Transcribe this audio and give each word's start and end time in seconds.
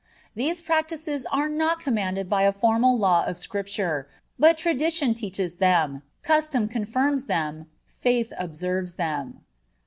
These 0.33 0.61
practices 0.61 1.27
are 1.27 1.47
not 1.47 1.79
commanded 1.79 2.27
by 2.27 2.41
a 2.41 2.51
formal 2.51 2.97
law 2.97 3.23
of 3.25 3.37
Scripture; 3.37 4.09
but 4.39 4.57
tradition 4.57 5.13
teaches 5.13 5.57
them, 5.57 6.01
custom 6.23 6.67
confirms 6.67 7.27
them, 7.27 7.67
faith 7.85 8.33
observes 8.39 8.95
them." 8.95 9.41